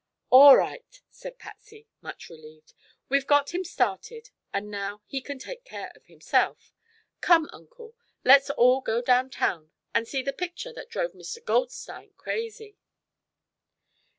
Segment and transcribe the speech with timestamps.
[0.31, 2.73] "All right," said Patsy, much relieved.
[3.07, 6.73] "We've got him started and now he can take care of himself.
[7.19, 7.93] Come, Uncle;
[8.25, 11.37] let's all go down town and see the picture that drove Mr.
[11.45, 12.79] Goldstein crazy."